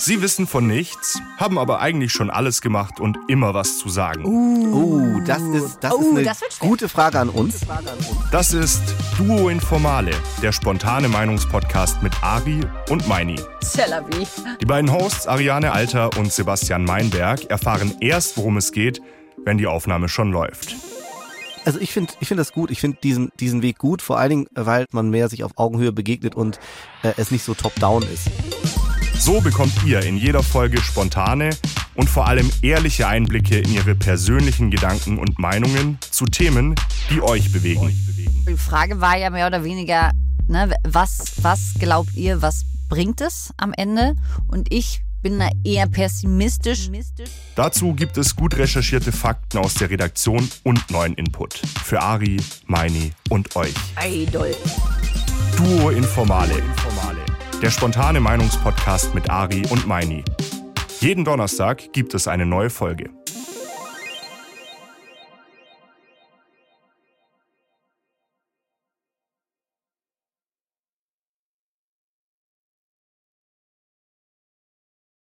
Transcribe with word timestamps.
Sie 0.00 0.22
wissen 0.22 0.46
von 0.46 0.66
nichts, 0.66 1.20
haben 1.38 1.58
aber 1.58 1.80
eigentlich 1.80 2.12
schon 2.12 2.30
alles 2.30 2.60
gemacht 2.60 3.00
und 3.00 3.18
immer 3.26 3.52
was 3.52 3.78
zu 3.78 3.88
sagen. 3.88 4.24
Uh, 4.24 5.20
das 5.26 5.42
ist, 5.42 5.78
das 5.80 5.92
Uh, 5.92 6.00
ist 6.00 6.10
eine 6.10 6.22
das 6.22 6.58
gute 6.60 6.88
Frage 6.88 7.18
an 7.18 7.28
uns. 7.28 7.60
Das 8.30 8.52
ist 8.52 8.80
Duo 9.18 9.48
Informale, 9.48 10.12
der 10.40 10.52
spontane 10.52 11.08
Meinungspodcast 11.08 12.00
mit 12.02 12.12
Ari 12.22 12.60
und 12.90 13.08
Meini. 13.08 13.40
Cellavi. 13.60 14.26
Die 14.60 14.66
beiden 14.66 14.92
Hosts 14.92 15.26
Ariane 15.26 15.72
Alter 15.72 16.16
und 16.16 16.32
Sebastian 16.32 16.84
Meinberg 16.84 17.44
erfahren 17.50 17.96
erst, 18.00 18.36
worum 18.36 18.56
es 18.56 18.70
geht, 18.70 19.02
wenn 19.44 19.58
die 19.58 19.66
Aufnahme 19.66 20.08
schon 20.08 20.30
läuft. 20.30 20.76
Also 21.64 21.80
ich 21.80 21.92
finde 21.92 22.12
ich 22.20 22.28
finde 22.28 22.40
das 22.40 22.52
gut. 22.52 22.70
Ich 22.70 22.80
finde 22.80 22.98
diesen, 23.02 23.30
diesen 23.40 23.62
Weg 23.62 23.78
gut, 23.78 24.00
vor 24.00 24.18
allen 24.18 24.30
Dingen, 24.30 24.46
weil 24.54 24.86
man 24.92 25.10
mehr 25.10 25.28
sich 25.28 25.42
auf 25.44 25.52
Augenhöhe 25.56 25.92
begegnet 25.92 26.34
und 26.34 26.60
äh, 27.02 27.12
es 27.16 27.30
nicht 27.30 27.42
so 27.44 27.52
top-down 27.52 28.04
ist. 28.04 28.30
So 29.18 29.40
bekommt 29.40 29.72
ihr 29.84 30.00
in 30.02 30.16
jeder 30.16 30.42
Folge 30.42 30.80
spontane 30.80 31.50
und 31.94 32.08
vor 32.08 32.28
allem 32.28 32.50
ehrliche 32.62 33.08
Einblicke 33.08 33.58
in 33.58 33.72
ihre 33.72 33.94
persönlichen 33.94 34.70
Gedanken 34.70 35.18
und 35.18 35.38
Meinungen 35.38 35.98
zu 36.10 36.24
Themen, 36.24 36.74
die 37.10 37.20
euch 37.20 37.52
bewegen. 37.52 37.92
Die 38.48 38.56
Frage 38.56 39.00
war 39.00 39.18
ja 39.18 39.30
mehr 39.30 39.48
oder 39.48 39.64
weniger, 39.64 40.12
ne, 40.46 40.72
was, 40.84 41.32
was 41.42 41.74
glaubt 41.78 42.14
ihr, 42.14 42.40
was 42.40 42.64
bringt 42.88 43.20
es 43.20 43.52
am 43.56 43.72
Ende? 43.76 44.14
Und 44.46 44.72
ich 44.72 45.02
bin 45.20 45.38
da 45.38 45.48
eher 45.64 45.86
pessimistisch. 45.88 46.88
Dazu 47.56 47.92
gibt 47.94 48.16
es 48.16 48.36
gut 48.36 48.56
recherchierte 48.56 49.12
Fakten 49.12 49.58
aus 49.58 49.74
der 49.74 49.90
Redaktion 49.90 50.48
und 50.62 50.90
neuen 50.90 51.14
Input. 51.14 51.60
Für 51.84 52.00
Ari, 52.00 52.38
Meini 52.66 53.12
und 53.28 53.54
euch. 53.56 53.74
Idol. 54.02 54.54
Duo 55.56 55.90
Informale. 55.90 56.62
Der 57.60 57.70
spontane 57.70 58.20
Meinungspodcast 58.20 59.16
mit 59.16 59.30
Ari 59.30 59.64
und 59.68 59.84
Meini. 59.84 60.22
Jeden 61.00 61.24
Donnerstag 61.24 61.92
gibt 61.92 62.14
es 62.14 62.28
eine 62.28 62.46
neue 62.46 62.70
Folge. 62.70 63.10